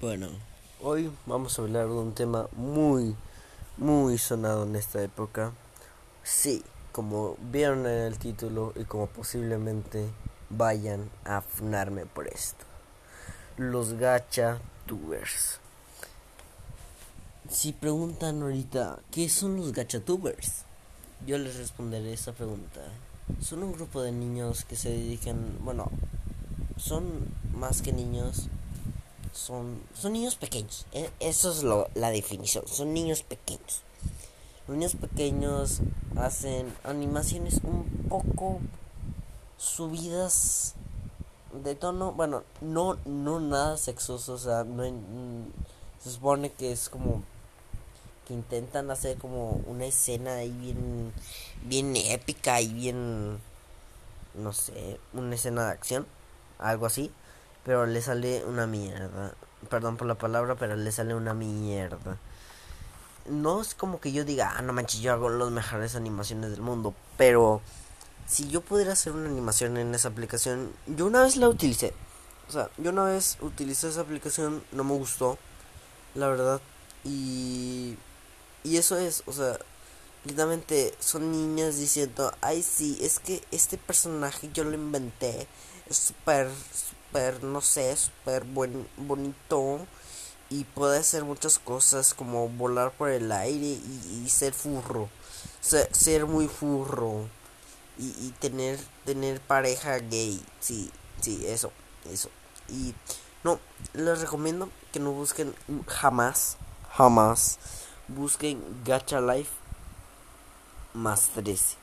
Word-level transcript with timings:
Bueno, 0.00 0.28
hoy 0.80 1.12
vamos 1.26 1.58
a 1.58 1.62
hablar 1.62 1.88
de 1.88 1.92
un 1.92 2.14
tema 2.14 2.48
muy, 2.56 3.14
muy 3.76 4.16
sonado 4.16 4.62
en 4.62 4.74
esta 4.74 5.02
época. 5.02 5.52
Sí, 6.22 6.64
como 6.90 7.36
vieron 7.52 7.80
en 7.80 8.06
el 8.06 8.16
título 8.16 8.72
y 8.76 8.84
como 8.84 9.08
posiblemente 9.08 10.06
vayan 10.48 11.10
a 11.26 11.42
funarme 11.42 12.06
por 12.06 12.28
esto. 12.28 12.64
Los 13.58 13.92
gacha 13.92 14.58
tubers. 14.86 15.60
Si 17.50 17.74
preguntan 17.74 18.40
ahorita, 18.40 19.00
¿qué 19.10 19.28
son 19.28 19.58
los 19.58 19.74
gachatubers? 19.74 20.64
Yo 21.26 21.36
les 21.36 21.56
responderé 21.56 22.14
esa 22.14 22.32
pregunta. 22.32 22.80
Son 23.42 23.62
un 23.62 23.72
grupo 23.72 24.00
de 24.00 24.12
niños 24.12 24.64
que 24.64 24.76
se 24.76 24.88
dedican, 24.88 25.58
bueno, 25.60 25.90
son 26.78 27.04
más 27.54 27.82
que 27.82 27.92
niños, 27.92 28.48
son, 29.32 29.80
son 29.94 30.12
niños 30.12 30.36
pequeños. 30.36 30.86
E, 30.92 31.10
eso 31.20 31.50
es 31.50 31.62
lo, 31.62 31.88
la 31.94 32.10
definición. 32.10 32.66
Son 32.66 32.92
niños 32.92 33.22
pequeños. 33.22 33.82
Niños 34.68 34.94
pequeños 34.94 35.80
hacen 36.16 36.72
animaciones 36.84 37.60
un 37.64 37.84
poco 38.08 38.60
subidas 39.56 40.74
de 41.64 41.74
tono. 41.74 42.12
Bueno, 42.12 42.44
no, 42.60 42.98
no 43.04 43.40
nada 43.40 43.76
sexoso. 43.76 44.34
O 44.34 44.38
sea, 44.38 44.64
se 46.02 46.10
supone 46.10 46.52
que 46.52 46.72
es 46.72 46.88
como 46.88 47.22
que 48.26 48.34
intentan 48.34 48.90
hacer 48.90 49.18
como 49.18 49.60
una 49.66 49.86
escena 49.86 50.36
ahí 50.36 50.50
bien, 50.50 51.12
bien 51.64 51.96
épica 51.96 52.60
y 52.60 52.72
bien, 52.72 53.40
no 54.34 54.52
sé, 54.52 55.00
una 55.12 55.34
escena 55.34 55.66
de 55.66 55.72
acción, 55.72 56.06
algo 56.58 56.86
así 56.86 57.10
pero 57.64 57.86
le 57.86 58.00
sale 58.02 58.44
una 58.44 58.66
mierda. 58.66 59.34
Perdón 59.68 59.96
por 59.96 60.06
la 60.06 60.16
palabra, 60.16 60.54
pero 60.54 60.76
le 60.76 60.92
sale 60.92 61.14
una 61.14 61.34
mierda. 61.34 62.16
No 63.26 63.60
es 63.60 63.74
como 63.74 64.00
que 64.00 64.12
yo 64.12 64.24
diga, 64.24 64.54
ah, 64.56 64.62
no 64.62 64.72
manches, 64.72 65.00
yo 65.00 65.12
hago 65.12 65.28
las 65.28 65.50
mejores 65.50 65.94
animaciones 65.94 66.50
del 66.50 66.62
mundo, 66.62 66.94
pero 67.16 67.60
si 68.26 68.48
yo 68.48 68.60
pudiera 68.60 68.92
hacer 68.92 69.12
una 69.12 69.28
animación 69.28 69.76
en 69.76 69.94
esa 69.94 70.08
aplicación, 70.08 70.72
yo 70.86 71.06
una 71.06 71.22
vez 71.22 71.36
la 71.36 71.48
utilicé. 71.48 71.92
O 72.48 72.52
sea, 72.52 72.70
yo 72.78 72.90
una 72.90 73.04
vez 73.04 73.36
utilicé 73.40 73.88
esa 73.88 74.00
aplicación, 74.00 74.64
no 74.72 74.84
me 74.84 74.94
gustó, 74.94 75.38
la 76.14 76.28
verdad. 76.28 76.60
Y, 77.04 77.96
y 78.64 78.76
eso 78.76 78.96
es, 78.96 79.22
o 79.26 79.32
sea, 79.32 79.58
literalmente 80.24 80.94
son 81.00 81.32
niñas 81.32 81.78
diciendo, 81.78 82.32
ay 82.40 82.62
sí, 82.62 82.98
es 83.00 83.18
que 83.18 83.42
este 83.50 83.78
personaje 83.78 84.50
yo 84.52 84.64
lo 84.64 84.74
inventé, 84.74 85.46
es 85.88 85.96
súper, 85.96 86.48
súper, 87.10 87.42
no 87.42 87.60
sé, 87.60 87.96
súper 87.96 88.44
buen, 88.44 88.86
bonito 88.96 89.80
y 90.48 90.64
puede 90.64 90.98
hacer 90.98 91.24
muchas 91.24 91.58
cosas 91.58 92.14
como 92.14 92.48
volar 92.48 92.92
por 92.92 93.10
el 93.10 93.30
aire 93.32 93.66
y, 93.66 94.28
ser 94.28 94.52
furro, 94.52 95.08
ser, 95.60 96.26
muy 96.26 96.48
furro 96.48 97.28
y, 97.98 98.06
y, 98.06 98.34
tener, 98.38 98.78
tener 99.04 99.40
pareja 99.40 99.98
gay, 99.98 100.40
sí, 100.60 100.90
sí, 101.20 101.44
eso, 101.46 101.72
eso. 102.10 102.30
Y 102.68 102.94
no, 103.44 103.58
les 103.92 104.20
recomiendo 104.20 104.68
que 104.92 105.00
no 105.00 105.12
busquen 105.12 105.54
jamás, 105.86 106.56
jamás, 106.92 107.58
busquen 108.08 108.62
Gacha 108.84 109.20
Life 109.20 109.50
más 110.94 111.28
13. 111.34 111.76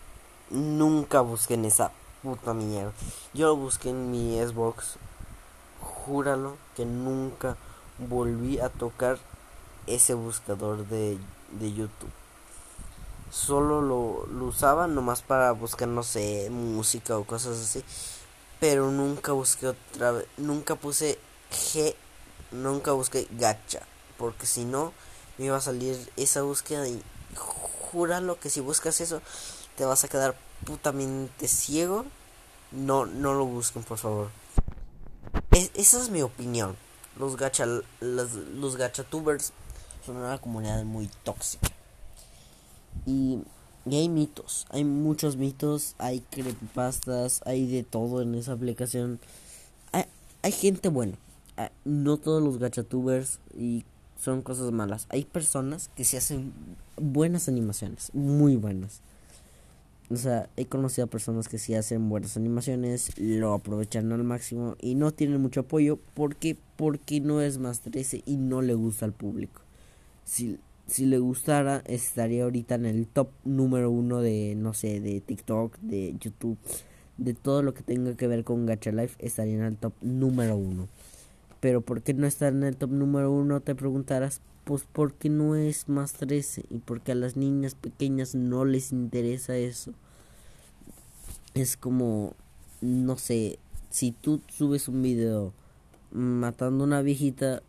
Nunca 0.50 1.22
busquen 1.22 1.66
esa 1.66 1.92
puta 2.24 2.54
mierda. 2.54 2.94
Yo 3.34 3.48
lo 3.48 3.56
busqué 3.56 3.90
en 3.90 4.12
mi 4.12 4.38
Xbox. 4.40 4.98
Júralo 6.08 6.58
que 6.76 6.86
nunca 6.86 7.58
volví 7.98 8.60
a 8.60 8.70
tocar 8.70 9.20
ese 9.86 10.14
buscador 10.14 10.88
de, 10.88 11.18
de 11.52 11.74
YouTube. 11.74 12.12
Solo 13.30 13.82
lo, 13.82 14.26
lo 14.28 14.46
usaba 14.46 14.88
nomás 14.88 15.22
para 15.22 15.52
buscar, 15.52 15.90
no 15.90 16.04
sé, 16.04 16.50
música 16.50 17.18
o 17.18 17.26
cosas 17.26 17.60
así. 17.60 17.84
Pero 18.60 18.90
nunca 18.90 19.34
busqué 19.34 19.68
otra 19.68 20.12
vez. 20.12 20.26
Nunca 20.38 20.76
puse 20.76 21.20
G. 21.52 21.94
Nunca 22.52 22.94
busqué 22.94 23.28
gacha. 23.32 23.82
Porque 24.18 24.46
si 24.46 24.64
no, 24.64 24.94
me 25.38 25.46
iba 25.46 25.58
a 25.58 25.62
salir 25.62 26.12
esa 26.16 26.42
búsqueda 26.42 26.88
y 26.88 27.04
júralo 27.36 28.40
que 28.40 28.50
si 28.50 28.62
buscas 28.62 29.02
eso, 29.02 29.22
te 29.76 29.86
vas 29.86 30.04
a 30.04 30.08
quedar 30.08 30.36
putamente 30.66 31.48
ciego, 31.48 32.06
no, 32.72 33.06
no 33.06 33.34
lo 33.34 33.46
busquen, 33.46 33.84
por 33.84 33.98
favor. 33.98 34.30
Esa 35.52 36.02
es 36.02 36.10
mi 36.10 36.22
opinión. 36.22 36.76
Los 37.18 37.36
gacha, 37.36 37.66
los, 37.66 38.34
los 38.34 38.78
gachatubers 38.78 39.54
son 40.06 40.18
una 40.18 40.38
comunidad 40.38 40.84
muy 40.84 41.10
tóxica. 41.24 41.70
Y, 43.06 43.40
hay 43.86 44.10
mitos, 44.10 44.68
hay 44.70 44.84
muchos 44.84 45.38
mitos, 45.38 45.96
hay 45.98 46.20
creepypastas, 46.20 47.42
hay 47.46 47.68
de 47.68 47.84
todo 47.84 48.22
en 48.22 48.36
esa 48.36 48.52
aplicación. 48.52 49.20
Hay, 49.94 50.06
hay 50.42 50.52
gente 50.52 50.90
buena. 50.90 51.18
Ah, 51.56 51.72
no 51.86 52.18
todos 52.18 52.44
los 52.44 52.60
gachatubers 52.60 53.40
y 53.58 53.86
son 54.20 54.42
cosas 54.42 54.72
malas. 54.72 55.08
Hay 55.10 55.26
personas 55.26 55.90
que 55.96 56.04
se 56.04 56.18
hacen 56.18 56.54
buenas 56.98 57.48
animaciones, 57.48 58.14
muy 58.14 58.56
buenas. 58.56 59.02
O 60.10 60.16
sea, 60.16 60.50
he 60.56 60.66
conocido 60.66 61.06
a 61.06 61.10
personas 61.10 61.50
que 61.50 61.58
sí 61.58 61.76
hacen 61.76 62.08
buenas 62.08 62.38
animaciones, 62.38 63.12
lo 63.20 63.54
aprovechan 63.54 64.12
al 64.14 64.24
máximo 64.24 64.76
y 64.80 64.96
no 64.96 65.12
tienen 65.12 65.42
mucho 65.42 65.62
apoyo 65.62 66.00
porque 66.14 66.58
porque 66.78 67.20
no 67.20 67.42
es 67.42 67.58
más 67.58 67.82
13 67.82 68.24
y 68.26 68.38
no 68.38 68.62
le 68.62 68.74
gusta 68.74 69.06
al 69.06 69.12
público. 69.12 69.62
Si, 70.24 70.60
si 70.86 71.06
le 71.06 71.18
gustara, 71.18 71.82
estaría 71.86 72.44
ahorita 72.44 72.76
en 72.76 72.86
el 72.86 73.08
top 73.08 73.30
número 73.44 73.92
uno 73.92 74.22
de, 74.22 74.56
no 74.56 74.74
sé, 74.74 75.02
de 75.02 75.20
TikTok, 75.20 75.78
de 75.80 76.16
YouTube, 76.20 76.58
de 77.18 77.34
todo 77.34 77.64
lo 77.64 77.74
que 77.74 77.84
tenga 77.84 78.16
que 78.16 78.28
ver 78.28 78.44
con 78.44 78.66
Gacha 78.66 78.92
Life, 78.92 79.16
estaría 79.20 79.56
en 79.56 79.64
el 79.64 79.76
top 79.76 79.94
número 80.02 80.56
uno. 80.56 80.88
Pero 81.60 81.82
¿por 81.82 82.02
qué 82.02 82.14
no 82.14 82.28
está 82.28 82.48
en 82.48 82.64
el 82.64 82.78
top 82.78 82.92
número 82.92 83.32
uno? 83.32 83.60
Te 83.60 83.76
preguntarás. 83.76 84.42
Pues 84.68 84.84
porque 84.92 85.30
no 85.30 85.56
es 85.56 85.88
más 85.88 86.12
13 86.12 86.66
y 86.70 86.80
porque 86.80 87.14
a 87.14 87.16
las 87.16 87.38
niñas 87.38 87.74
pequeñas 87.74 88.36
no 88.36 88.66
les 88.66 88.92
interesa 88.92 89.56
eso. 89.56 89.94
Es 91.54 91.78
como, 91.78 92.34
no 92.82 93.18
sé, 93.18 93.60
si 93.90 94.12
tú 94.12 94.42
subes 94.50 94.90
un 94.90 95.02
video 95.02 95.54
matando 96.12 96.84
a 96.84 96.88
una 96.88 97.02
viejita, 97.02 97.64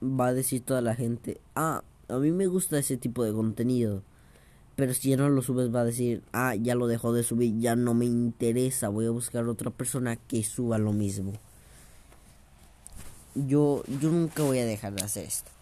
va 0.00 0.28
a 0.28 0.32
decir 0.32 0.62
toda 0.62 0.80
la 0.80 0.94
gente, 0.94 1.40
ah, 1.56 1.82
a 2.06 2.18
mí 2.18 2.30
me 2.30 2.46
gusta 2.46 2.78
ese 2.78 2.96
tipo 2.98 3.24
de 3.24 3.32
contenido. 3.32 4.04
Pero 4.76 4.94
si 4.94 5.10
ya 5.10 5.16
no 5.16 5.28
lo 5.30 5.42
subes 5.42 5.74
va 5.74 5.80
a 5.80 5.84
decir, 5.84 6.22
ah, 6.32 6.54
ya 6.54 6.76
lo 6.76 6.86
dejó 6.86 7.12
de 7.12 7.24
subir, 7.24 7.58
ya 7.58 7.74
no 7.74 7.94
me 7.94 8.04
interesa, 8.04 8.90
voy 8.90 9.06
a 9.06 9.10
buscar 9.10 9.48
otra 9.48 9.72
persona 9.72 10.14
que 10.14 10.44
suba 10.44 10.78
lo 10.78 10.92
mismo. 10.92 11.32
Yo, 13.34 13.82
yo 14.00 14.12
nunca 14.12 14.44
voy 14.44 14.60
a 14.60 14.66
dejar 14.66 14.94
de 14.94 15.02
hacer 15.02 15.24
esto 15.24 15.53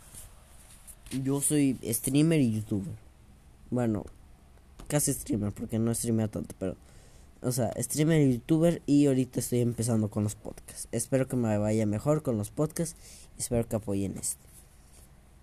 yo 1.22 1.40
soy 1.40 1.78
streamer 1.84 2.40
y 2.40 2.52
youtuber. 2.52 2.94
Bueno, 3.70 4.04
casi 4.88 5.12
streamer 5.12 5.52
porque 5.52 5.78
no 5.78 5.94
streameo 5.94 6.28
tanto, 6.28 6.54
pero 6.58 6.76
o 7.40 7.50
sea, 7.50 7.72
streamer 7.78 8.20
y 8.22 8.34
youtuber 8.34 8.82
y 8.86 9.06
ahorita 9.06 9.40
estoy 9.40 9.60
empezando 9.60 10.08
con 10.08 10.22
los 10.22 10.34
podcasts. 10.36 10.88
Espero 10.92 11.26
que 11.26 11.36
me 11.36 11.58
vaya 11.58 11.86
mejor 11.86 12.22
con 12.22 12.38
los 12.38 12.50
podcasts 12.50 12.96
espero 13.38 13.68
que 13.68 13.76
apoyen 13.76 14.16
esto. 14.16 14.40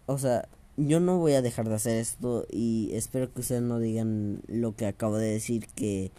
O 0.05 0.17
sea, 0.17 0.47
yo 0.77 0.99
no 0.99 1.17
voy 1.17 1.33
a 1.33 1.41
dejar 1.41 1.67
de 1.69 1.75
hacer 1.75 1.97
esto 1.97 2.45
y 2.49 2.91
espero 2.93 3.31
que 3.31 3.41
ustedes 3.41 3.61
no 3.61 3.79
digan 3.79 4.41
lo 4.47 4.75
que 4.75 4.87
acabo 4.87 5.17
de 5.17 5.31
decir 5.31 5.67
que 5.75 6.11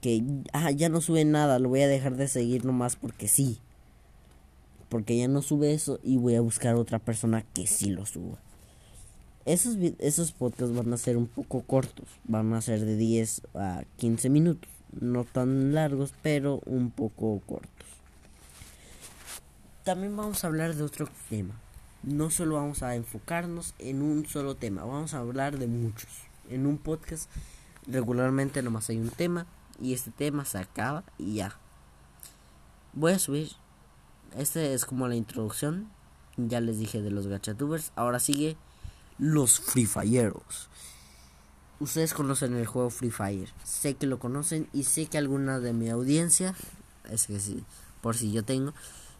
que 0.00 0.24
ah, 0.52 0.72
ya 0.72 0.88
no 0.88 1.00
sube 1.00 1.24
nada, 1.24 1.60
lo 1.60 1.68
voy 1.68 1.82
a 1.82 1.86
dejar 1.88 2.16
de 2.16 2.26
seguir 2.26 2.64
nomás 2.64 2.96
porque 2.96 3.28
sí. 3.28 3.58
Porque 4.88 5.16
ya 5.16 5.28
no 5.28 5.42
sube 5.42 5.72
eso 5.72 6.00
y 6.02 6.16
voy 6.16 6.34
a 6.34 6.40
buscar 6.40 6.74
otra 6.74 6.98
persona 6.98 7.42
que 7.54 7.68
sí 7.68 7.90
lo 7.90 8.04
suba. 8.04 8.38
Esos, 9.44 9.76
esos 9.98 10.32
podcasts 10.32 10.74
van 10.74 10.92
a 10.92 10.96
ser 10.96 11.16
un 11.16 11.26
poco 11.26 11.62
cortos, 11.62 12.06
van 12.24 12.52
a 12.54 12.60
ser 12.60 12.80
de 12.80 12.96
10 12.96 13.42
a 13.54 13.82
15 13.96 14.30
minutos, 14.30 14.70
no 15.00 15.24
tan 15.24 15.74
largos, 15.74 16.14
pero 16.22 16.60
un 16.66 16.90
poco 16.90 17.40
cortos. 17.46 17.86
También 19.84 20.16
vamos 20.16 20.44
a 20.44 20.46
hablar 20.46 20.76
de 20.76 20.84
otro 20.84 21.08
tema. 21.28 21.54
No 22.04 22.30
solo 22.30 22.54
vamos 22.54 22.84
a 22.84 22.94
enfocarnos 22.94 23.74
en 23.78 24.02
un 24.02 24.26
solo 24.26 24.54
tema, 24.54 24.84
vamos 24.84 25.14
a 25.14 25.18
hablar 25.18 25.58
de 25.58 25.66
muchos. 25.66 26.10
En 26.48 26.66
un 26.66 26.78
podcast 26.78 27.28
regularmente 27.86 28.62
nomás 28.62 28.90
hay 28.90 28.98
un 28.98 29.10
tema 29.10 29.46
y 29.80 29.92
este 29.92 30.12
tema 30.12 30.44
se 30.44 30.58
acaba 30.58 31.04
y 31.18 31.34
ya. 31.34 31.58
Voy 32.92 33.12
a 33.12 33.18
subir. 33.18 33.50
Este 34.36 34.74
es 34.74 34.84
como 34.84 35.08
la 35.08 35.16
introducción. 35.16 35.88
Ya 36.36 36.60
les 36.60 36.78
dije 36.78 37.02
de 37.02 37.10
los 37.10 37.26
gachatubers. 37.26 37.92
Ahora 37.96 38.20
sigue 38.20 38.56
los 39.18 39.60
Free 39.60 39.86
Fireros. 39.86 40.68
Ustedes 41.80 42.14
conocen 42.14 42.54
el 42.54 42.66
juego 42.66 42.90
Free 42.90 43.10
Fire. 43.10 43.48
Sé 43.64 43.94
que 43.94 44.06
lo 44.06 44.18
conocen 44.20 44.68
y 44.72 44.84
sé 44.84 45.06
que 45.06 45.18
alguna 45.18 45.58
de 45.58 45.72
mi 45.72 45.88
audiencia, 45.88 46.54
es 47.10 47.26
que 47.26 47.40
sí, 47.40 47.64
por 48.00 48.16
si 48.16 48.30
yo 48.30 48.44
tengo, 48.44 48.72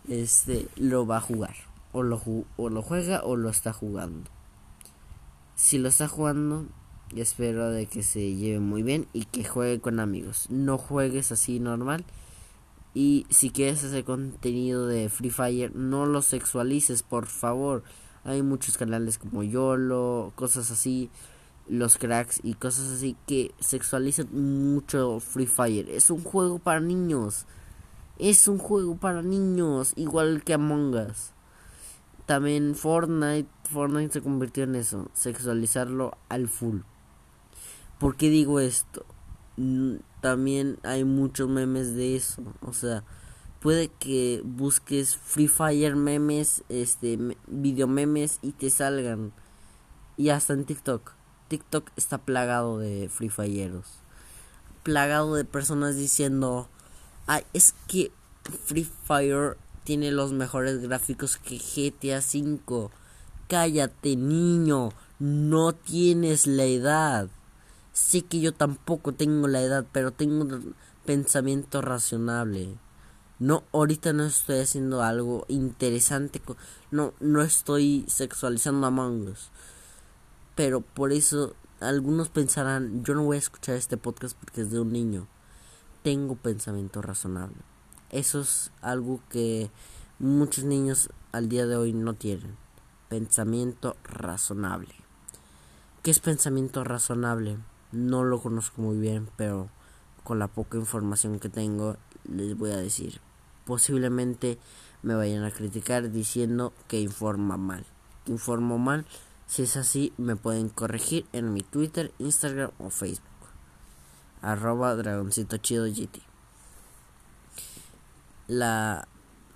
este 0.08 0.68
lo 0.76 1.06
va 1.06 1.16
a 1.16 1.20
jugar. 1.20 1.54
o 1.92 2.02
lo, 2.02 2.20
o 2.56 2.68
lo 2.70 2.82
juega 2.82 3.22
o 3.24 3.36
lo 3.36 3.50
está 3.50 3.72
jugando. 3.72 4.30
Si 5.56 5.78
lo 5.78 5.88
está 5.88 6.08
jugando, 6.08 6.66
espero 7.14 7.70
de 7.70 7.86
que 7.86 8.02
se 8.02 8.34
lleve 8.34 8.60
muy 8.60 8.82
bien 8.82 9.06
y 9.12 9.24
que 9.24 9.44
juegue 9.44 9.80
con 9.80 10.00
amigos. 10.00 10.46
No 10.48 10.78
juegues 10.78 11.32
así 11.32 11.60
normal. 11.60 12.04
Y 12.94 13.26
si 13.30 13.50
quieres 13.50 13.82
hacer 13.84 14.04
contenido 14.04 14.86
de 14.86 15.08
Free 15.08 15.30
Fire, 15.30 15.74
no 15.74 16.06
lo 16.06 16.22
sexualices, 16.22 17.02
por 17.02 17.26
favor. 17.26 17.82
Hay 18.24 18.42
muchos 18.42 18.78
canales 18.78 19.18
como 19.18 19.42
YOLO, 19.42 20.32
cosas 20.36 20.70
así, 20.70 21.10
los 21.68 21.96
cracks 21.96 22.40
y 22.42 22.54
cosas 22.54 22.90
así 22.92 23.16
que 23.26 23.52
sexualizan 23.58 24.28
mucho 24.32 25.20
Free 25.20 25.46
Fire. 25.46 25.88
Es 25.90 26.10
un 26.10 26.22
juego 26.22 26.58
para 26.58 26.80
niños. 26.80 27.46
Es 28.18 28.46
un 28.46 28.58
juego 28.58 28.96
para 28.96 29.22
niños, 29.22 29.92
igual 29.96 30.44
que 30.44 30.54
Among 30.54 30.94
Us. 30.94 31.32
También 32.26 32.74
Fortnite, 32.74 33.48
Fortnite 33.70 34.12
se 34.12 34.22
convirtió 34.22 34.64
en 34.64 34.76
eso, 34.76 35.10
sexualizarlo 35.12 36.16
al 36.28 36.48
full. 36.48 36.80
¿Por 37.98 38.16
qué 38.16 38.30
digo 38.30 38.60
esto? 38.60 39.04
También 40.20 40.78
hay 40.82 41.04
muchos 41.04 41.48
memes 41.48 41.94
de 41.94 42.16
eso, 42.16 42.42
o 42.60 42.72
sea, 42.72 43.04
puede 43.62 43.88
que 43.88 44.42
busques 44.44 45.16
Free 45.16 45.46
Fire 45.46 45.94
memes, 45.94 46.64
este, 46.68 47.16
video 47.46 47.86
memes 47.86 48.40
y 48.42 48.50
te 48.52 48.68
salgan. 48.70 49.32
Y 50.16 50.30
hasta 50.30 50.52
en 50.52 50.64
TikTok. 50.64 51.12
TikTok 51.46 51.90
está 51.96 52.18
plagado 52.18 52.78
de 52.78 53.08
Free 53.08 53.28
Fireros. 53.28 53.86
Plagado 54.82 55.36
de 55.36 55.44
personas 55.44 55.96
diciendo, 55.96 56.68
ay, 57.28 57.44
es 57.52 57.74
que 57.86 58.10
Free 58.64 58.88
Fire 59.04 59.56
tiene 59.84 60.10
los 60.10 60.32
mejores 60.32 60.80
gráficos 60.80 61.36
que 61.36 61.58
GTA 61.58 62.18
V. 62.18 62.90
Cállate, 63.48 64.16
niño, 64.16 64.90
no 65.20 65.72
tienes 65.72 66.48
la 66.48 66.64
edad. 66.64 67.28
Sé 67.92 68.22
que 68.22 68.40
yo 68.40 68.52
tampoco 68.52 69.12
tengo 69.12 69.46
la 69.46 69.60
edad, 69.60 69.86
pero 69.92 70.10
tengo 70.10 70.44
un 70.44 70.74
pensamiento 71.04 71.80
razonable. 71.80 72.76
No, 73.42 73.64
ahorita 73.72 74.12
no 74.12 74.22
estoy 74.22 74.60
haciendo 74.60 75.02
algo 75.02 75.46
interesante. 75.48 76.40
No, 76.92 77.12
no 77.18 77.42
estoy 77.42 78.04
sexualizando 78.06 78.86
a 78.86 78.92
mangos. 78.92 79.50
Pero 80.54 80.80
por 80.80 81.10
eso 81.10 81.56
algunos 81.80 82.28
pensarán, 82.28 83.02
yo 83.02 83.16
no 83.16 83.24
voy 83.24 83.34
a 83.34 83.40
escuchar 83.40 83.74
este 83.74 83.96
podcast 83.96 84.38
porque 84.38 84.60
es 84.60 84.70
de 84.70 84.78
un 84.78 84.92
niño. 84.92 85.26
Tengo 86.04 86.36
pensamiento 86.36 87.02
razonable. 87.02 87.56
Eso 88.10 88.42
es 88.42 88.70
algo 88.80 89.18
que 89.28 89.72
muchos 90.20 90.62
niños 90.62 91.10
al 91.32 91.48
día 91.48 91.66
de 91.66 91.74
hoy 91.74 91.92
no 91.92 92.14
tienen. 92.14 92.56
Pensamiento 93.08 93.96
razonable. 94.04 94.94
¿Qué 96.04 96.12
es 96.12 96.20
pensamiento 96.20 96.84
razonable? 96.84 97.58
No 97.90 98.22
lo 98.22 98.40
conozco 98.40 98.82
muy 98.82 98.98
bien, 98.98 99.28
pero 99.36 99.68
con 100.22 100.38
la 100.38 100.46
poca 100.46 100.78
información 100.78 101.40
que 101.40 101.48
tengo 101.48 101.96
les 102.24 102.56
voy 102.56 102.70
a 102.70 102.76
decir 102.76 103.20
posiblemente 103.64 104.58
me 105.02 105.14
vayan 105.14 105.44
a 105.44 105.50
criticar 105.50 106.10
diciendo 106.10 106.72
que 106.88 107.00
informa 107.00 107.56
mal. 107.56 107.84
Informo 108.26 108.78
mal. 108.78 109.04
Si 109.46 109.62
es 109.62 109.76
así, 109.76 110.12
me 110.16 110.36
pueden 110.36 110.68
corregir 110.68 111.26
en 111.32 111.52
mi 111.52 111.62
Twitter, 111.62 112.12
Instagram 112.18 112.70
o 112.78 112.90
Facebook. 112.90 113.26
Arroba 114.40 114.94
dragoncito 114.94 115.56
chido 115.58 115.86
GT. 115.86 116.22
La 118.48 119.06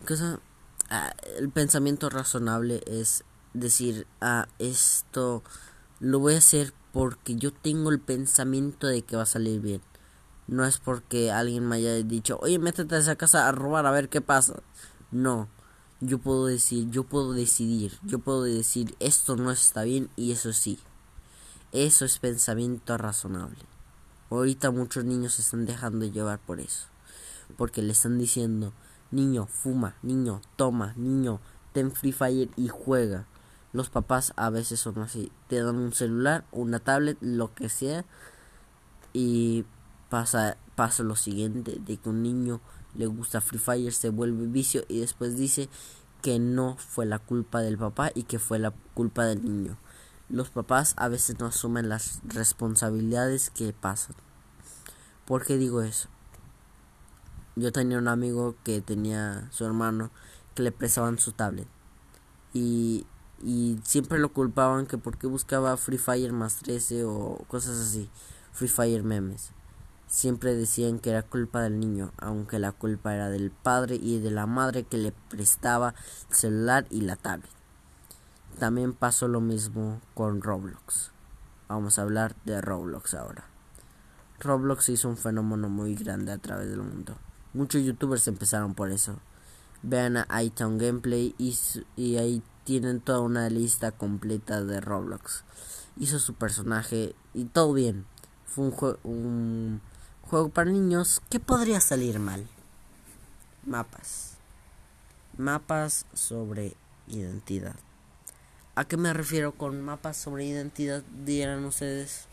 cosa, 0.06 0.40
ah, 0.90 1.14
el 1.38 1.50
pensamiento 1.50 2.10
razonable 2.10 2.82
es 2.86 3.24
decir, 3.54 4.06
ah, 4.20 4.48
esto 4.58 5.42
lo 6.00 6.18
voy 6.18 6.34
a 6.34 6.38
hacer 6.38 6.72
porque 6.92 7.36
yo 7.36 7.52
tengo 7.52 7.90
el 7.90 8.00
pensamiento 8.00 8.86
de 8.86 9.02
que 9.02 9.16
va 9.16 9.22
a 9.22 9.26
salir 9.26 9.60
bien. 9.60 9.82
No 10.48 10.64
es 10.64 10.78
porque 10.78 11.32
alguien 11.32 11.68
me 11.68 11.76
haya 11.76 11.94
dicho, 12.02 12.38
oye, 12.40 12.58
métete 12.58 12.94
a 12.94 12.98
esa 12.98 13.16
casa 13.16 13.48
a 13.48 13.52
robar 13.52 13.86
a 13.86 13.90
ver 13.90 14.08
qué 14.08 14.20
pasa. 14.20 14.62
No, 15.10 15.48
yo 16.00 16.18
puedo 16.18 16.46
decir, 16.46 16.90
yo 16.90 17.04
puedo 17.04 17.32
decidir, 17.32 17.98
yo 18.04 18.18
puedo 18.20 18.42
decir, 18.44 18.94
esto 19.00 19.36
no 19.36 19.50
está 19.50 19.82
bien 19.82 20.08
y 20.14 20.32
eso 20.32 20.52
sí. 20.52 20.78
Eso 21.72 22.04
es 22.04 22.18
pensamiento 22.18 22.96
razonable. 22.96 23.64
Ahorita 24.30 24.70
muchos 24.70 25.04
niños 25.04 25.34
se 25.34 25.42
están 25.42 25.66
dejando 25.66 26.06
llevar 26.06 26.38
por 26.38 26.60
eso. 26.60 26.86
Porque 27.56 27.82
le 27.82 27.92
están 27.92 28.18
diciendo, 28.18 28.72
niño, 29.10 29.46
fuma, 29.46 29.96
niño, 30.02 30.40
toma, 30.56 30.94
niño, 30.96 31.40
ten 31.72 31.92
Free 31.92 32.12
Fire 32.12 32.50
y 32.56 32.68
juega. 32.68 33.26
Los 33.72 33.90
papás 33.90 34.32
a 34.36 34.50
veces 34.50 34.80
son 34.80 34.98
así, 35.00 35.30
te 35.48 35.62
dan 35.62 35.76
un 35.76 35.92
celular, 35.92 36.44
una 36.50 36.78
tablet, 36.78 37.18
lo 37.20 37.54
que 37.54 37.68
sea, 37.68 38.04
y 39.12 39.64
pasa, 40.08 40.56
pasa 40.74 41.02
lo 41.02 41.16
siguiente, 41.16 41.78
de 41.80 41.96
que 41.96 42.08
un 42.08 42.22
niño 42.22 42.60
le 42.94 43.06
gusta 43.06 43.40
Free 43.40 43.58
Fire, 43.58 43.92
se 43.92 44.08
vuelve 44.10 44.46
vicio 44.46 44.84
y 44.88 45.00
después 45.00 45.36
dice 45.36 45.68
que 46.22 46.38
no 46.38 46.76
fue 46.76 47.06
la 47.06 47.18
culpa 47.18 47.60
del 47.60 47.78
papá 47.78 48.10
y 48.14 48.24
que 48.24 48.38
fue 48.38 48.58
la 48.58 48.72
culpa 48.94 49.24
del 49.24 49.44
niño. 49.44 49.76
Los 50.28 50.50
papás 50.50 50.94
a 50.96 51.08
veces 51.08 51.38
no 51.38 51.46
asumen 51.46 51.88
las 51.88 52.20
responsabilidades 52.24 53.50
que 53.50 53.72
pasan. 53.72 54.16
¿Por 55.24 55.44
qué 55.44 55.56
digo 55.56 55.82
eso? 55.82 56.08
Yo 57.54 57.72
tenía 57.72 57.98
un 57.98 58.08
amigo 58.08 58.56
que 58.64 58.80
tenía 58.80 59.48
su 59.50 59.64
hermano 59.64 60.10
que 60.54 60.62
le 60.62 60.72
prestaban 60.72 61.18
su 61.18 61.32
tablet 61.32 61.68
y, 62.52 63.06
y 63.42 63.78
siempre 63.84 64.18
lo 64.18 64.32
culpaban 64.32 64.86
que 64.86 64.98
porque 64.98 65.26
buscaba 65.26 65.76
Free 65.76 65.98
Fire 65.98 66.32
más 66.32 66.56
13 66.56 67.04
o 67.04 67.44
cosas 67.48 67.78
así, 67.78 68.10
Free 68.52 68.68
Fire 68.68 69.02
memes 69.02 69.52
siempre 70.06 70.54
decían 70.54 70.98
que 70.98 71.10
era 71.10 71.22
culpa 71.22 71.62
del 71.62 71.80
niño, 71.80 72.12
aunque 72.18 72.58
la 72.58 72.72
culpa 72.72 73.14
era 73.14 73.28
del 73.28 73.50
padre 73.50 73.96
y 73.96 74.18
de 74.20 74.30
la 74.30 74.46
madre 74.46 74.84
que 74.84 74.98
le 74.98 75.12
prestaba 75.12 75.94
el 76.30 76.34
celular 76.36 76.86
y 76.90 77.02
la 77.02 77.16
tablet. 77.16 77.50
También 78.58 78.94
pasó 78.94 79.28
lo 79.28 79.40
mismo 79.40 80.00
con 80.14 80.40
Roblox. 80.40 81.10
Vamos 81.68 81.98
a 81.98 82.02
hablar 82.02 82.34
de 82.44 82.60
Roblox 82.60 83.14
ahora. 83.14 83.44
Roblox 84.40 84.88
hizo 84.88 85.08
un 85.08 85.16
fenómeno 85.16 85.68
muy 85.68 85.94
grande 85.94 86.32
a 86.32 86.38
través 86.38 86.70
del 86.70 86.82
mundo. 86.82 87.16
Muchos 87.52 87.82
youtubers 87.82 88.28
empezaron 88.28 88.74
por 88.74 88.90
eso. 88.90 89.18
Vean 89.82 90.16
a 90.16 90.42
iTown 90.42 90.78
Gameplay 90.78 91.34
y, 91.38 91.58
y 91.96 92.16
ahí 92.16 92.42
tienen 92.64 93.00
toda 93.00 93.20
una 93.20 93.48
lista 93.50 93.92
completa 93.92 94.62
de 94.64 94.80
Roblox. 94.80 95.44
Hizo 95.98 96.18
su 96.18 96.34
personaje 96.34 97.14
y 97.34 97.44
todo 97.44 97.72
bien. 97.72 98.06
Fue 98.46 98.64
un, 98.64 98.98
un 99.04 99.80
Juego 100.28 100.48
para 100.48 100.72
niños, 100.72 101.22
¿qué 101.30 101.38
podría 101.38 101.80
salir 101.80 102.18
mal? 102.18 102.48
Mapas. 103.64 104.32
Mapas 105.38 106.04
sobre 106.14 106.74
identidad. 107.06 107.76
¿A 108.74 108.84
qué 108.86 108.96
me 108.96 109.12
refiero 109.12 109.52
con 109.52 109.80
mapas 109.82 110.16
sobre 110.16 110.44
identidad? 110.44 111.04
Dirán 111.24 111.64
ustedes. 111.64 112.24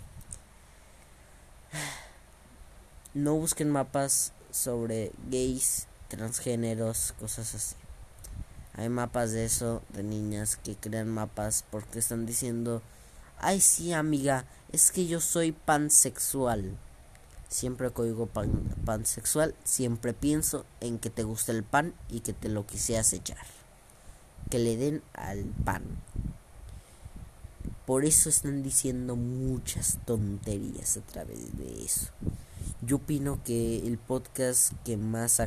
No 3.13 3.35
busquen 3.35 3.69
mapas 3.69 4.33
sobre 4.49 5.11
gays, 5.29 5.85
transgéneros, 6.07 7.13
cosas 7.19 7.53
así. 7.53 7.75
Hay 8.73 8.89
mapas 8.89 9.33
de 9.33 9.45
eso, 9.45 9.83
de 9.89 10.01
niñas 10.01 10.55
que 10.55 10.75
crean 10.75 11.09
mapas 11.09 11.63
porque 11.69 11.99
están 11.99 12.25
diciendo, 12.25 12.81
ay 13.37 13.61
sí 13.61 13.93
amiga, 13.93 14.45
es 14.71 14.91
que 14.91 15.05
yo 15.05 15.21
soy 15.21 15.51
pansexual. 15.51 16.75
Siempre 17.53 17.91
que 17.91 18.01
oigo 18.01 18.25
pan, 18.25 18.49
pansexual, 18.83 19.53
siempre 19.63 20.15
pienso 20.15 20.65
en 20.81 20.97
que 20.97 21.11
te 21.11 21.21
gusta 21.21 21.51
el 21.51 21.63
pan 21.63 21.93
y 22.09 22.21
que 22.21 22.33
te 22.33 22.49
lo 22.49 22.65
quisieras 22.65 23.13
echar. 23.13 23.45
Que 24.49 24.57
le 24.57 24.75
den 24.75 25.03
al 25.13 25.43
pan. 25.63 25.83
Por 27.85 28.05
eso 28.05 28.29
están 28.29 28.63
diciendo 28.63 29.15
muchas 29.15 29.99
tonterías 30.03 30.97
a 30.97 31.01
través 31.01 31.55
de 31.55 31.85
eso. 31.85 32.07
Yo 32.81 32.95
opino 32.95 33.39
que 33.43 33.85
el 33.85 33.99
podcast 33.99 34.73
que 34.83 34.97
más 34.97 35.39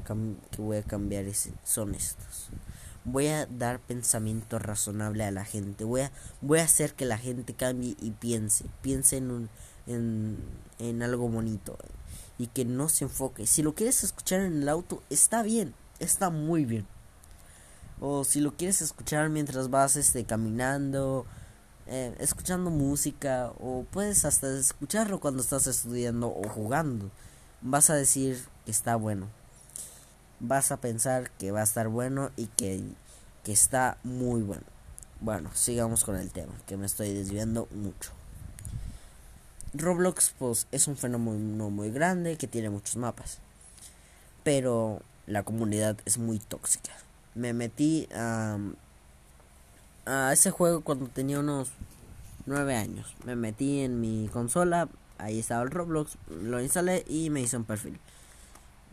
que 0.52 0.62
voy 0.62 0.76
a 0.76 0.84
cambiar 0.84 1.24
son 1.64 1.96
estos. 1.96 2.50
Voy 3.04 3.26
a 3.26 3.46
dar 3.46 3.80
pensamiento 3.80 4.60
razonable 4.60 5.24
a 5.24 5.32
la 5.32 5.44
gente. 5.44 5.82
Voy 5.82 6.02
a, 6.02 6.12
voy 6.40 6.60
a 6.60 6.64
hacer 6.64 6.94
que 6.94 7.04
la 7.04 7.18
gente 7.18 7.52
cambie 7.54 7.96
y 8.00 8.12
piense. 8.12 8.66
Piense 8.80 9.16
en 9.16 9.32
un, 9.32 9.48
en, 9.88 10.38
en 10.78 11.02
algo 11.02 11.28
bonito 11.28 11.76
y 12.38 12.48
que 12.48 12.64
no 12.64 12.88
se 12.88 13.04
enfoque. 13.04 13.46
Si 13.46 13.62
lo 13.62 13.74
quieres 13.74 14.04
escuchar 14.04 14.40
en 14.40 14.62
el 14.62 14.68
auto, 14.68 15.02
está 15.10 15.42
bien, 15.42 15.74
está 15.98 16.30
muy 16.30 16.64
bien. 16.64 16.86
O 18.00 18.24
si 18.24 18.40
lo 18.40 18.54
quieres 18.56 18.82
escuchar 18.82 19.30
mientras 19.30 19.70
vas 19.70 19.96
este, 19.96 20.24
caminando, 20.24 21.24
eh, 21.86 22.14
escuchando 22.18 22.70
música, 22.70 23.52
o 23.58 23.84
puedes 23.90 24.24
hasta 24.24 24.54
escucharlo 24.58 25.20
cuando 25.20 25.42
estás 25.42 25.66
estudiando 25.66 26.28
o 26.28 26.48
jugando, 26.48 27.10
vas 27.62 27.90
a 27.90 27.94
decir 27.94 28.44
que 28.64 28.70
está 28.70 28.96
bueno. 28.96 29.28
Vas 30.40 30.72
a 30.72 30.76
pensar 30.78 31.30
que 31.32 31.52
va 31.52 31.60
a 31.60 31.64
estar 31.64 31.88
bueno 31.88 32.30
y 32.36 32.46
que, 32.48 32.82
que 33.44 33.52
está 33.52 33.96
muy 34.04 34.42
bueno. 34.42 34.64
Bueno, 35.20 35.50
sigamos 35.54 36.04
con 36.04 36.16
el 36.16 36.30
tema, 36.30 36.52
que 36.66 36.76
me 36.76 36.84
estoy 36.84 37.14
desviando 37.14 37.68
mucho. 37.70 38.15
Roblox 39.78 40.34
pues 40.38 40.66
es 40.72 40.88
un 40.88 40.96
fenómeno 40.96 41.70
muy 41.70 41.90
grande 41.90 42.36
que 42.36 42.46
tiene 42.46 42.70
muchos 42.70 42.96
mapas. 42.96 43.38
Pero 44.42 45.02
la 45.26 45.42
comunidad 45.42 45.96
es 46.04 46.18
muy 46.18 46.38
tóxica. 46.38 46.92
Me 47.34 47.52
metí 47.52 48.08
a, 48.14 48.58
a 50.06 50.32
ese 50.32 50.50
juego 50.50 50.82
cuando 50.82 51.08
tenía 51.08 51.40
unos 51.40 51.70
9 52.46 52.76
años. 52.76 53.14
Me 53.24 53.36
metí 53.36 53.80
en 53.80 54.00
mi 54.00 54.28
consola, 54.32 54.88
ahí 55.18 55.40
estaba 55.40 55.62
el 55.62 55.70
Roblox, 55.70 56.16
lo 56.28 56.60
instalé 56.60 57.04
y 57.08 57.30
me 57.30 57.40
hice 57.40 57.56
un 57.56 57.64
perfil. 57.64 57.98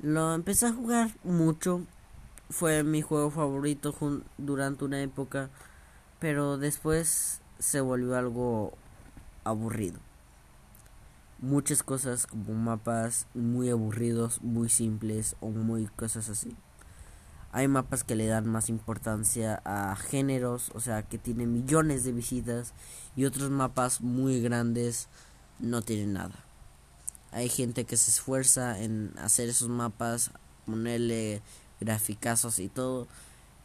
Lo 0.02 0.34
empecé 0.34 0.68
a 0.68 0.74
jugar 0.74 1.12
mucho. 1.24 1.82
Fue 2.50 2.84
mi 2.84 3.02
juego 3.02 3.32
favorito 3.32 3.96
durante 4.38 4.86
una 4.86 5.02
época. 5.02 5.50
Pero 6.20 6.58
después 6.58 7.42
se 7.60 7.82
volvió 7.82 8.18
algo 8.18 8.74
aburrido. 9.44 10.00
Muchas 11.40 11.84
cosas 11.84 12.26
como 12.28 12.54
mapas 12.54 13.28
muy 13.34 13.70
aburridos, 13.70 14.42
muy 14.42 14.70
simples 14.70 15.36
o 15.42 15.50
muy 15.50 15.88
cosas 15.88 16.30
así. 16.30 16.56
Hay 17.52 17.68
mapas 17.68 18.04
que 18.04 18.16
le 18.16 18.26
dan 18.26 18.48
más 18.48 18.68
importancia 18.70 19.62
a 19.64 19.96
géneros, 19.96 20.72
o 20.74 20.80
sea, 20.80 21.04
que 21.04 21.20
tienen 21.20 21.54
millones 21.54 22.04
de 22.04 22.12
visitas. 22.12 22.74
Y 23.16 23.26
otros 23.26 23.52
mapas 23.52 24.02
muy 24.02 24.42
grandes 24.42 25.08
no 25.60 25.84
tienen 25.84 26.14
nada. 26.14 26.34
Hay 27.32 27.50
gente 27.50 27.86
que 27.86 27.98
se 27.98 28.10
esfuerza 28.10 28.80
en 28.80 29.14
hacer 29.20 29.50
esos 29.50 29.70
mapas, 29.70 30.32
ponerle 30.66 31.44
graficazos 31.80 32.58
y 32.58 32.70
todo. 32.70 33.08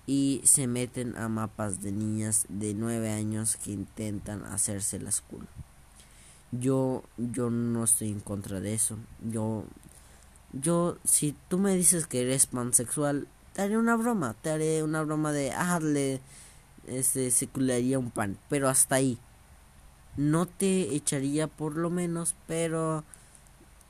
Y 0.06 0.42
se 0.44 0.66
meten 0.66 1.16
a 1.16 1.28
mapas 1.28 1.80
de 1.80 1.92
niñas 1.92 2.44
de 2.48 2.74
9 2.74 3.10
años 3.10 3.56
que 3.56 3.72
intentan 3.72 4.44
hacerse 4.44 4.98
las 4.98 5.22
cool. 5.22 5.46
Yo, 6.52 7.04
yo 7.16 7.50
no 7.50 7.84
estoy 7.84 8.08
en 8.10 8.20
contra 8.20 8.60
de 8.60 8.74
eso. 8.74 8.96
Yo, 9.22 9.64
yo, 10.52 10.98
si 11.04 11.36
tú 11.48 11.58
me 11.58 11.74
dices 11.74 12.06
que 12.06 12.22
eres 12.22 12.46
pansexual, 12.46 13.28
te 13.52 13.62
haré 13.62 13.76
una 13.76 13.96
broma. 13.96 14.34
Te 14.40 14.50
haré 14.50 14.82
una 14.82 15.02
broma 15.02 15.32
de, 15.32 15.52
ah, 15.52 15.78
le, 15.80 16.20
este, 16.86 17.30
secularía 17.30 17.98
un 17.98 18.10
pan. 18.10 18.38
Pero 18.48 18.68
hasta 18.68 18.96
ahí. 18.96 19.18
No 20.16 20.46
te 20.46 20.94
echaría 20.94 21.46
por 21.46 21.76
lo 21.76 21.90
menos, 21.90 22.34
pero 22.46 23.04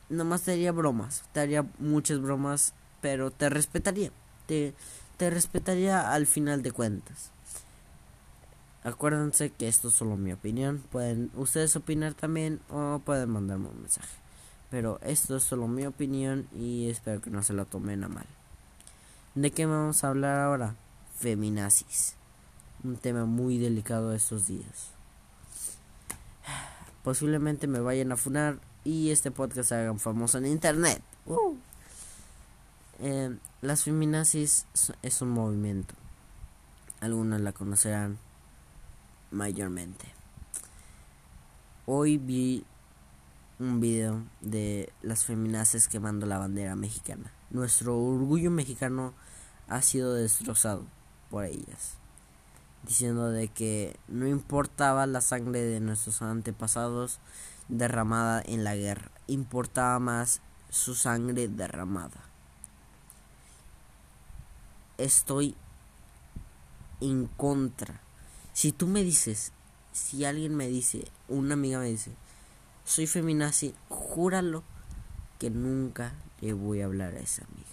nomás 0.08 0.42
te 0.42 0.52
haría 0.52 0.72
bromas, 0.72 1.24
te 1.32 1.40
haría 1.40 1.66
muchas 1.78 2.20
bromas, 2.20 2.74
pero 3.00 3.30
te 3.30 3.48
respetaría, 3.48 4.10
te, 4.46 4.74
te 5.16 5.30
respetaría 5.30 6.12
al 6.12 6.26
final 6.26 6.62
de 6.62 6.72
cuentas. 6.72 7.30
Acuérdense 8.88 9.50
que 9.50 9.68
esto 9.68 9.88
es 9.88 9.94
solo 9.94 10.16
mi 10.16 10.32
opinión, 10.32 10.82
pueden 10.90 11.30
ustedes 11.34 11.76
opinar 11.76 12.14
también 12.14 12.60
o 12.70 13.00
pueden 13.04 13.28
mandarme 13.28 13.68
un 13.68 13.82
mensaje. 13.82 14.16
Pero 14.70 14.98
esto 15.02 15.36
es 15.36 15.42
solo 15.42 15.68
mi 15.68 15.84
opinión 15.84 16.48
y 16.56 16.88
espero 16.88 17.20
que 17.20 17.28
no 17.28 17.42
se 17.42 17.52
lo 17.52 17.66
tomen 17.66 18.02
a 18.04 18.08
mal. 18.08 18.24
¿De 19.34 19.50
qué 19.50 19.66
vamos 19.66 20.02
a 20.02 20.08
hablar 20.08 20.40
ahora? 20.40 20.74
Feminazis. 21.16 22.14
Un 22.82 22.96
tema 22.96 23.26
muy 23.26 23.58
delicado 23.58 24.14
estos 24.14 24.46
días. 24.46 24.92
Posiblemente 27.04 27.66
me 27.66 27.80
vayan 27.80 28.10
a 28.12 28.16
funar 28.16 28.58
y 28.84 29.10
este 29.10 29.30
podcast 29.30 29.68
se 29.68 29.74
haga 29.74 29.94
famoso 29.98 30.38
en 30.38 30.46
internet. 30.46 31.02
Uh. 31.26 31.56
Eh, 33.00 33.36
las 33.60 33.84
feminazis 33.84 34.64
es 35.02 35.20
un 35.20 35.28
movimiento. 35.28 35.94
Algunos 37.00 37.42
la 37.42 37.52
conocerán 37.52 38.18
mayormente. 39.30 40.06
Hoy 41.86 42.18
vi 42.18 42.64
un 43.58 43.80
video 43.80 44.24
de 44.40 44.92
las 45.02 45.24
feminazis 45.24 45.88
quemando 45.88 46.26
la 46.26 46.38
bandera 46.38 46.76
mexicana. 46.76 47.32
Nuestro 47.50 47.98
orgullo 47.98 48.50
mexicano 48.50 49.14
ha 49.68 49.82
sido 49.82 50.14
destrozado 50.14 50.86
por 51.30 51.44
ellas, 51.44 51.94
diciendo 52.84 53.30
de 53.30 53.48
que 53.48 53.98
no 54.06 54.26
importaba 54.28 55.06
la 55.06 55.20
sangre 55.20 55.60
de 55.60 55.80
nuestros 55.80 56.22
antepasados, 56.22 57.20
derramada 57.68 58.42
en 58.44 58.64
la 58.64 58.76
guerra. 58.76 59.10
Importaba 59.26 59.98
más 59.98 60.40
su 60.70 60.94
sangre 60.94 61.48
derramada. 61.48 62.22
Estoy 64.98 65.54
en 67.00 67.26
contra. 67.26 68.00
Si 68.58 68.72
tú 68.72 68.88
me 68.88 69.04
dices, 69.04 69.52
si 69.92 70.24
alguien 70.24 70.56
me 70.56 70.66
dice, 70.66 71.04
una 71.28 71.54
amiga 71.54 71.78
me 71.78 71.86
dice, 71.86 72.10
soy 72.84 73.06
feminazi, 73.06 73.72
júralo 73.88 74.64
que 75.38 75.48
nunca 75.48 76.12
le 76.40 76.54
voy 76.54 76.80
a 76.80 76.86
hablar 76.86 77.14
a 77.14 77.20
esa 77.20 77.44
amiga. 77.44 77.68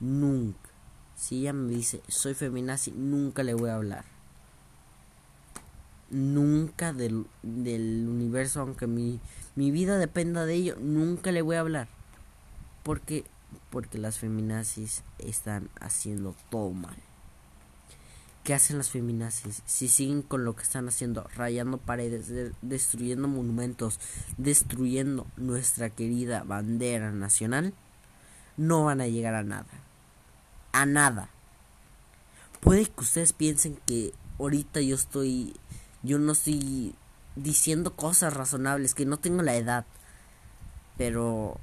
Nunca. 0.00 0.70
Si 1.14 1.38
ella 1.38 1.52
me 1.52 1.72
dice, 1.72 2.02
soy 2.08 2.34
feminazi, 2.34 2.90
nunca 2.90 3.44
le 3.44 3.54
voy 3.54 3.70
a 3.70 3.76
hablar 3.76 4.04
nunca 6.10 6.92
del, 6.92 7.26
del 7.44 8.08
universo, 8.08 8.60
aunque 8.60 8.88
mi, 8.88 9.20
mi 9.54 9.70
vida 9.70 9.98
dependa 9.98 10.46
de 10.46 10.54
ello, 10.54 10.76
nunca 10.80 11.30
le 11.30 11.42
voy 11.42 11.54
a 11.54 11.60
hablar. 11.60 11.86
Porque, 12.82 13.24
porque 13.70 13.98
las 13.98 14.18
feminazis 14.18 15.04
están 15.20 15.70
haciendo 15.80 16.34
todo 16.50 16.72
mal. 16.72 16.96
¿Qué 18.44 18.54
hacen 18.54 18.78
las 18.78 18.90
feminazis? 18.90 19.62
Si 19.66 19.88
siguen 19.88 20.22
con 20.22 20.44
lo 20.44 20.56
que 20.56 20.62
están 20.62 20.88
haciendo, 20.88 21.28
rayando 21.36 21.78
paredes, 21.78 22.52
destruyendo 22.60 23.28
monumentos, 23.28 24.00
destruyendo 24.36 25.26
nuestra 25.36 25.90
querida 25.90 26.42
bandera 26.42 27.12
nacional, 27.12 27.72
no 28.56 28.84
van 28.84 29.00
a 29.00 29.06
llegar 29.06 29.34
a 29.34 29.44
nada. 29.44 29.68
A 30.72 30.86
nada. 30.86 31.30
Puede 32.60 32.86
que 32.86 33.00
ustedes 33.00 33.32
piensen 33.32 33.78
que 33.86 34.12
ahorita 34.38 34.80
yo 34.80 34.96
estoy 34.96 35.54
yo 36.02 36.18
no 36.18 36.32
estoy 36.32 36.94
diciendo 37.36 37.94
cosas 37.94 38.34
razonables, 38.34 38.94
que 38.94 39.06
no 39.06 39.18
tengo 39.18 39.42
la 39.42 39.54
edad. 39.54 39.86
Pero 40.98 41.58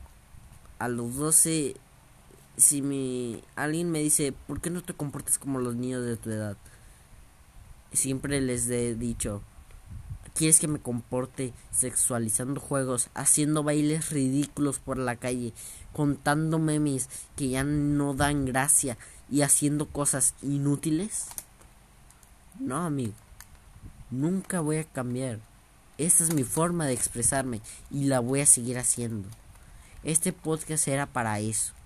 a 0.80 0.88
los 0.88 1.16
12, 1.16 1.76
si 2.60 2.82
mi, 2.82 3.42
alguien 3.56 3.90
me 3.90 4.00
dice, 4.00 4.34
¿por 4.48 4.60
qué 4.60 4.70
no 4.70 4.82
te 4.82 4.94
comportas 4.94 5.40
como 5.40 5.60
los 5.60 5.76
niños 5.76 6.04
de 6.04 6.18
tu 6.18 6.30
edad? 6.30 6.58
Siempre 7.94 8.42
les 8.42 8.70
he 8.70 8.96
dicho, 8.96 9.42
¿quieres 10.36 10.60
que 10.60 10.68
me 10.68 10.80
comporte 10.80 11.54
sexualizando 11.72 12.60
juegos, 12.60 13.10
haciendo 13.14 13.64
bailes 13.64 14.12
ridículos 14.12 14.80
por 14.80 14.98
la 14.98 15.16
calle, 15.16 15.54
contando 15.94 16.60
memes 16.60 17.10
que 17.36 17.50
ya 17.50 17.64
no 17.64 18.14
dan 18.14 18.46
gracia 18.46 18.98
y 19.32 19.42
haciendo 19.42 19.88
cosas 19.88 20.36
inútiles? 20.42 21.28
No, 22.60 22.86
amigo. 22.86 23.14
Nunca 24.12 24.60
voy 24.60 24.78
a 24.78 24.84
cambiar. 24.84 25.40
Esta 25.98 26.24
es 26.24 26.34
mi 26.34 26.44
forma 26.44 26.86
de 26.86 26.94
expresarme 26.94 27.62
y 27.90 28.06
la 28.06 28.20
voy 28.20 28.42
a 28.42 28.46
seguir 28.46 28.78
haciendo. 28.78 29.30
Este 30.04 30.34
podcast 30.34 30.88
era 30.88 31.06
para 31.06 31.40
eso. 31.40 31.79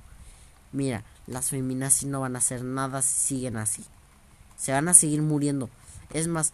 Mira, 0.73 1.03
las 1.27 1.49
feminazis 1.49 2.09
no 2.09 2.21
van 2.21 2.35
a 2.35 2.39
hacer 2.39 2.63
nada 2.63 3.01
si 3.01 3.35
siguen 3.35 3.57
así. 3.57 3.85
Se 4.57 4.71
van 4.71 4.87
a 4.87 4.93
seguir 4.93 5.21
muriendo. 5.21 5.69
Es 6.11 6.27
más, 6.27 6.51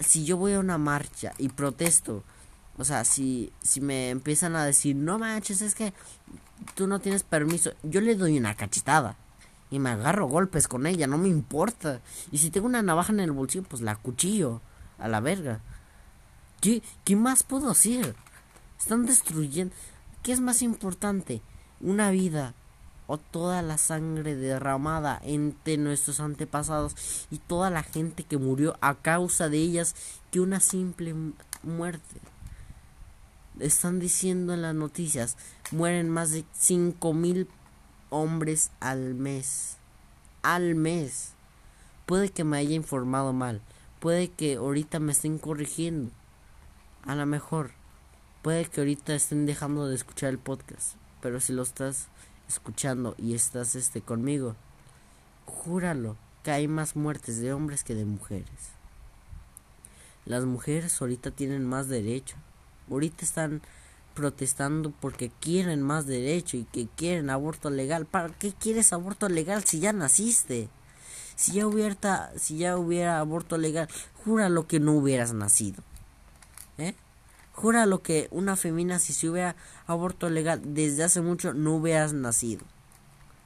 si 0.00 0.24
yo 0.24 0.36
voy 0.36 0.54
a 0.54 0.60
una 0.60 0.78
marcha 0.78 1.32
y 1.38 1.50
protesto, 1.50 2.24
o 2.78 2.84
sea, 2.84 3.04
si, 3.04 3.52
si 3.62 3.80
me 3.80 4.10
empiezan 4.10 4.56
a 4.56 4.64
decir, 4.64 4.96
no 4.96 5.18
manches, 5.18 5.60
es 5.60 5.74
que 5.74 5.92
tú 6.74 6.86
no 6.86 7.00
tienes 7.00 7.22
permiso, 7.22 7.72
yo 7.82 8.00
le 8.00 8.16
doy 8.16 8.38
una 8.38 8.54
cachetada 8.54 9.16
y 9.70 9.78
me 9.78 9.90
agarro 9.90 10.26
golpes 10.26 10.66
con 10.66 10.86
ella, 10.86 11.06
no 11.06 11.18
me 11.18 11.28
importa. 11.28 12.00
Y 12.32 12.38
si 12.38 12.50
tengo 12.50 12.66
una 12.66 12.82
navaja 12.82 13.12
en 13.12 13.20
el 13.20 13.32
bolsillo, 13.32 13.64
pues 13.64 13.82
la 13.82 13.96
cuchillo 13.96 14.60
a 14.98 15.08
la 15.08 15.20
verga. 15.20 15.60
¿Qué, 16.60 16.82
¿Qué 17.04 17.14
más 17.14 17.42
puedo 17.42 17.70
hacer? 17.70 18.16
Están 18.78 19.04
destruyendo. 19.04 19.74
¿Qué 20.22 20.32
es 20.32 20.40
más 20.40 20.62
importante? 20.62 21.42
¿Una 21.80 22.10
vida 22.10 22.54
o 23.06 23.18
toda 23.18 23.62
la 23.62 23.78
sangre 23.78 24.34
derramada 24.34 25.20
entre 25.24 25.76
nuestros 25.76 26.20
antepasados 26.20 27.26
y 27.30 27.38
toda 27.38 27.70
la 27.70 27.82
gente 27.82 28.24
que 28.24 28.38
murió 28.38 28.76
a 28.80 28.94
causa 28.94 29.48
de 29.48 29.58
ellas 29.58 29.94
que 30.30 30.40
una 30.40 30.60
simple 30.60 31.14
muerte? 31.62 32.20
Están 33.60 34.00
diciendo 34.00 34.54
en 34.54 34.62
las 34.62 34.74
noticias, 34.74 35.36
mueren 35.70 36.10
más 36.10 36.30
de 36.30 36.44
cinco 36.52 37.12
mil 37.12 37.48
hombres 38.10 38.70
al 38.80 39.14
mes. 39.14 39.76
Al 40.42 40.74
mes. 40.74 41.32
Puede 42.06 42.30
que 42.30 42.44
me 42.44 42.58
haya 42.58 42.74
informado 42.74 43.32
mal, 43.32 43.62
puede 44.00 44.28
que 44.28 44.56
ahorita 44.56 44.98
me 44.98 45.12
estén 45.12 45.38
corrigiendo. 45.38 46.10
A 47.06 47.14
lo 47.14 47.26
mejor. 47.26 47.72
Puede 48.42 48.66
que 48.66 48.82
ahorita 48.82 49.14
estén 49.14 49.46
dejando 49.46 49.86
de 49.86 49.94
escuchar 49.94 50.28
el 50.28 50.38
podcast. 50.38 50.96
Pero 51.22 51.40
si 51.40 51.54
lo 51.54 51.62
estás 51.62 52.08
escuchando 52.48 53.14
y 53.18 53.34
estás 53.34 53.74
este 53.74 54.00
conmigo, 54.00 54.56
júralo 55.46 56.16
que 56.42 56.50
hay 56.50 56.68
más 56.68 56.96
muertes 56.96 57.40
de 57.40 57.52
hombres 57.52 57.84
que 57.84 57.94
de 57.94 58.04
mujeres. 58.04 58.74
Las 60.26 60.44
mujeres 60.44 61.00
ahorita 61.00 61.30
tienen 61.30 61.64
más 61.64 61.88
derecho. 61.88 62.36
Ahorita 62.90 63.24
están 63.24 63.62
protestando 64.14 64.92
porque 65.00 65.30
quieren 65.40 65.82
más 65.82 66.06
derecho 66.06 66.56
y 66.56 66.64
que 66.64 66.86
quieren 66.86 67.30
aborto 67.30 67.70
legal. 67.70 68.06
¿Para 68.06 68.28
qué 68.28 68.52
quieres 68.52 68.92
aborto 68.92 69.28
legal 69.28 69.64
si 69.64 69.80
ya 69.80 69.92
naciste? 69.92 70.68
Si 71.36 71.52
ya 71.52 71.66
hubiera, 71.66 72.32
si 72.36 72.58
ya 72.58 72.76
hubiera 72.76 73.18
aborto 73.18 73.58
legal, 73.58 73.88
jura 74.24 74.48
lo 74.48 74.66
que 74.66 74.80
no 74.80 74.92
hubieras 74.92 75.32
nacido. 75.32 75.82
¿Eh? 76.78 76.94
Jura 77.54 77.86
lo 77.86 78.02
que 78.02 78.28
una 78.30 78.56
femina 78.56 78.98
si 78.98 79.12
se 79.12 79.28
hubiera 79.28 79.54
aborto 79.86 80.28
legal 80.28 80.60
desde 80.74 81.04
hace 81.04 81.20
mucho 81.20 81.54
no 81.54 81.76
hubieras 81.76 82.12
nacido. 82.12 82.64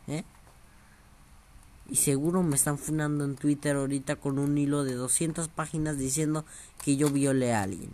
¿Eh? 0.07 0.25
Y 1.91 1.97
seguro 1.97 2.43
me 2.43 2.57
están 2.57 2.79
funando 2.79 3.25
en 3.25 3.37
Twitter 3.37 3.77
ahorita 3.77 4.17
con 4.17 4.38
un 4.38 4.57
hilo 4.57 4.85
de 4.85 4.95
200 4.95 5.49
páginas 5.49 5.99
diciendo 5.99 6.45
que 6.85 6.97
yo 6.97 7.11
violé 7.11 7.55
a 7.55 7.62
alguien. 7.62 7.93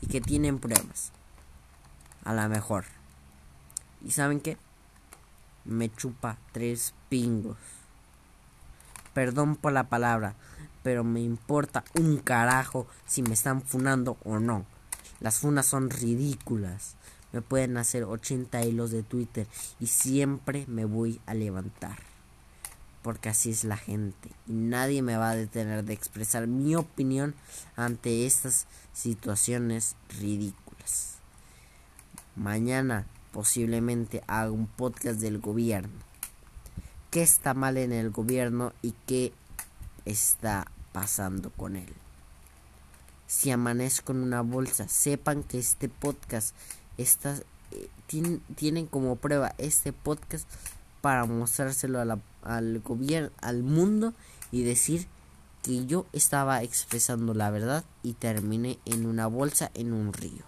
Y 0.00 0.08
que 0.08 0.20
tienen 0.20 0.58
pruebas. 0.58 1.12
A 2.24 2.34
la 2.34 2.48
mejor. 2.48 2.84
¿Y 4.04 4.10
saben 4.10 4.40
qué? 4.40 4.58
Me 5.64 5.92
chupa 5.94 6.38
tres 6.52 6.92
pingos. 7.08 7.56
Perdón 9.14 9.56
por 9.56 9.72
la 9.72 9.88
palabra, 9.88 10.34
pero 10.82 11.02
me 11.02 11.20
importa 11.20 11.84
un 11.94 12.18
carajo 12.18 12.86
si 13.06 13.22
me 13.22 13.34
están 13.34 13.62
funando 13.62 14.18
o 14.24 14.38
no. 14.38 14.66
Las 15.20 15.38
funas 15.38 15.66
son 15.66 15.90
ridículas. 15.90 16.96
Me 17.32 17.42
pueden 17.42 17.76
hacer 17.76 18.04
80 18.04 18.64
hilos 18.64 18.90
de 18.90 19.02
Twitter 19.02 19.46
y 19.80 19.86
siempre 19.86 20.64
me 20.68 20.84
voy 20.84 21.20
a 21.26 21.34
levantar. 21.34 21.98
Porque 23.02 23.28
así 23.28 23.50
es 23.50 23.64
la 23.64 23.76
gente. 23.76 24.30
Y 24.46 24.52
nadie 24.52 25.02
me 25.02 25.16
va 25.16 25.30
a 25.30 25.36
detener 25.36 25.84
de 25.84 25.92
expresar 25.92 26.46
mi 26.46 26.74
opinión 26.74 27.34
ante 27.76 28.26
estas 28.26 28.66
situaciones 28.92 29.96
ridículas. 30.18 31.16
Mañana 32.34 33.06
posiblemente 33.32 34.22
haga 34.26 34.50
un 34.50 34.66
podcast 34.66 35.20
del 35.20 35.38
gobierno 35.38 36.06
qué 37.16 37.22
está 37.22 37.54
mal 37.54 37.78
en 37.78 37.92
el 37.92 38.10
gobierno 38.10 38.74
y 38.82 38.92
qué 39.06 39.32
está 40.04 40.70
pasando 40.92 41.48
con 41.48 41.76
él. 41.76 41.94
Si 43.26 43.50
amanezco 43.50 44.12
en 44.12 44.18
una 44.18 44.42
bolsa, 44.42 44.88
sepan 44.88 45.42
que 45.42 45.58
este 45.58 45.88
podcast 45.88 46.54
está, 46.96 47.36
eh, 47.72 47.88
tienen 48.54 48.86
como 48.86 49.16
prueba 49.16 49.54
este 49.58 49.92
podcast 49.92 50.48
para 51.00 51.24
mostrárselo 51.24 52.00
al 52.42 52.80
gobierno, 52.80 53.30
al 53.40 53.62
mundo 53.62 54.14
y 54.52 54.62
decir 54.62 55.06
que 55.62 55.86
yo 55.86 56.06
estaba 56.12 56.62
expresando 56.62 57.34
la 57.34 57.50
verdad 57.50 57.84
y 58.02 58.12
terminé 58.12 58.78
en 58.84 59.06
una 59.06 59.26
bolsa 59.26 59.70
en 59.74 59.92
un 59.92 60.12
río. 60.12 60.44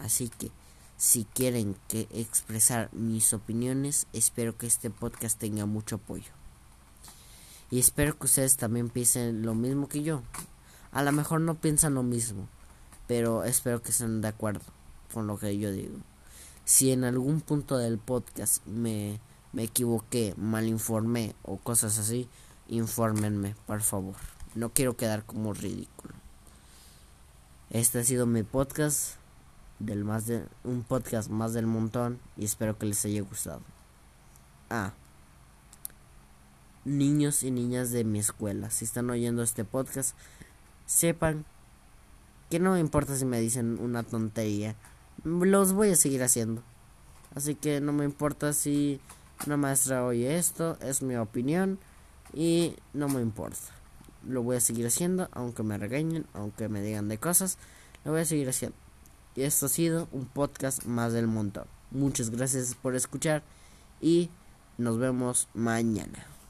Así 0.00 0.28
que 0.28 0.50
si 0.96 1.24
quieren 1.24 1.76
que 1.88 2.08
expresar 2.12 2.92
mis 2.92 3.32
opiniones, 3.32 4.06
espero 4.12 4.56
que 4.56 4.66
este 4.66 4.90
podcast 4.90 5.38
tenga 5.38 5.66
mucho 5.66 5.96
apoyo. 5.96 6.32
Y 7.70 7.78
espero 7.78 8.18
que 8.18 8.26
ustedes 8.26 8.56
también 8.56 8.88
piensen 8.88 9.42
lo 9.42 9.54
mismo 9.54 9.88
que 9.88 10.02
yo. 10.02 10.22
A 10.92 11.02
lo 11.02 11.10
mejor 11.12 11.40
no 11.40 11.54
piensan 11.54 11.94
lo 11.94 12.02
mismo, 12.02 12.48
pero 13.06 13.44
espero 13.44 13.82
que 13.82 13.90
estén 13.90 14.20
de 14.20 14.28
acuerdo 14.28 14.64
con 15.12 15.26
lo 15.26 15.38
que 15.38 15.56
yo 15.58 15.72
digo. 15.72 15.96
Si 16.64 16.92
en 16.92 17.04
algún 17.04 17.40
punto 17.40 17.78
del 17.78 17.98
podcast 17.98 18.64
me, 18.66 19.18
me 19.52 19.64
equivoqué, 19.64 20.34
mal 20.36 20.66
informé 20.66 21.34
o 21.42 21.56
cosas 21.56 21.98
así, 21.98 22.28
infórmenme, 22.68 23.56
por 23.66 23.80
favor. 23.80 24.16
No 24.54 24.70
quiero 24.70 24.96
quedar 24.96 25.24
como 25.24 25.54
ridículo. 25.54 26.14
Este 27.70 28.00
ha 28.00 28.04
sido 28.04 28.26
mi 28.26 28.42
podcast 28.42 29.16
del 29.78 30.04
más 30.04 30.26
de 30.26 30.44
un 30.62 30.82
podcast 30.82 31.30
más 31.30 31.54
del 31.54 31.66
montón 31.66 32.20
y 32.36 32.44
espero 32.44 32.78
que 32.78 32.84
les 32.84 33.02
haya 33.06 33.22
gustado. 33.22 33.62
Ah, 34.68 34.92
niños 36.84 37.42
y 37.42 37.50
niñas 37.50 37.90
de 37.90 38.04
mi 38.04 38.18
escuela, 38.18 38.70
si 38.70 38.84
están 38.84 39.10
oyendo 39.10 39.42
este 39.42 39.64
podcast, 39.64 40.16
sepan 40.92 41.46
que 42.50 42.60
no 42.60 42.72
me 42.72 42.80
importa 42.80 43.16
si 43.16 43.24
me 43.24 43.40
dicen 43.40 43.78
una 43.80 44.02
tontería, 44.02 44.76
los 45.24 45.72
voy 45.72 45.90
a 45.90 45.96
seguir 45.96 46.22
haciendo. 46.22 46.62
Así 47.34 47.54
que 47.54 47.80
no 47.80 47.94
me 47.94 48.04
importa 48.04 48.52
si 48.52 49.00
una 49.46 49.56
maestra 49.56 50.04
oye 50.04 50.36
esto, 50.36 50.76
es 50.82 51.00
mi 51.00 51.16
opinión 51.16 51.78
y 52.34 52.76
no 52.92 53.08
me 53.08 53.22
importa. 53.22 53.72
Lo 54.28 54.42
voy 54.42 54.56
a 54.56 54.60
seguir 54.60 54.86
haciendo, 54.86 55.28
aunque 55.32 55.62
me 55.62 55.78
regañen, 55.78 56.26
aunque 56.34 56.68
me 56.68 56.82
digan 56.82 57.08
de 57.08 57.16
cosas, 57.16 57.56
lo 58.04 58.12
voy 58.12 58.20
a 58.20 58.26
seguir 58.26 58.50
haciendo. 58.50 58.76
Y 59.34 59.42
esto 59.42 59.66
ha 59.66 59.70
sido 59.70 60.08
un 60.12 60.26
podcast 60.26 60.84
más 60.84 61.14
del 61.14 61.26
montón. 61.26 61.64
Muchas 61.90 62.28
gracias 62.28 62.74
por 62.74 62.94
escuchar 62.94 63.42
y 64.00 64.28
nos 64.76 64.98
vemos 64.98 65.48
mañana. 65.54 66.32